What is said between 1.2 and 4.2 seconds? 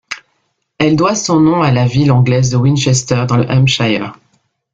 nom à la ville anglaise de Winchester dans le Hampshire.